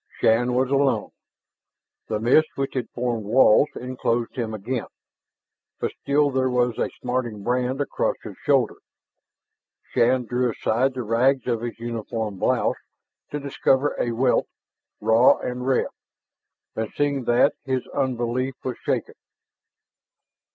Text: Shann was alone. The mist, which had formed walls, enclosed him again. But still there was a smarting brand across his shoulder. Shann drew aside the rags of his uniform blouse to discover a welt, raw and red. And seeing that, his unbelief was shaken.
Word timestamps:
Shann 0.19 0.55
was 0.55 0.71
alone. 0.71 1.11
The 2.07 2.19
mist, 2.19 2.47
which 2.55 2.73
had 2.73 2.89
formed 2.89 3.23
walls, 3.23 3.69
enclosed 3.75 4.35
him 4.35 4.51
again. 4.51 4.87
But 5.79 5.91
still 6.01 6.31
there 6.31 6.49
was 6.49 6.79
a 6.79 6.89
smarting 7.01 7.43
brand 7.43 7.79
across 7.79 8.15
his 8.23 8.35
shoulder. 8.43 8.77
Shann 9.93 10.25
drew 10.25 10.49
aside 10.49 10.95
the 10.95 11.03
rags 11.03 11.45
of 11.45 11.61
his 11.61 11.77
uniform 11.77 12.39
blouse 12.39 12.77
to 13.29 13.39
discover 13.39 13.95
a 13.99 14.09
welt, 14.11 14.47
raw 14.99 15.37
and 15.37 15.67
red. 15.67 15.89
And 16.75 16.91
seeing 16.95 17.25
that, 17.25 17.53
his 17.63 17.85
unbelief 17.89 18.55
was 18.63 18.77
shaken. 18.79 19.13